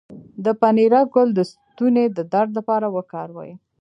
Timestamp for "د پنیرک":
0.45-1.07